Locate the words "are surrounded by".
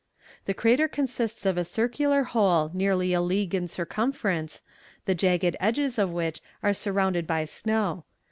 6.63-7.45